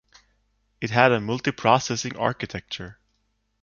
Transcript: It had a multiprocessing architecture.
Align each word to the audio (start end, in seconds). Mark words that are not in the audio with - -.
It 0.81 0.89
had 0.89 1.11
a 1.11 1.19
multiprocessing 1.19 2.19
architecture. 2.19 2.97